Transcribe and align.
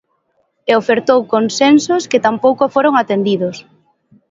E 0.69 0.71
ofertou 0.81 1.19
consensos 1.33 2.03
que 2.11 2.23
tampouco 2.27 2.63
foron 2.75 2.93
atendidos. 3.01 3.57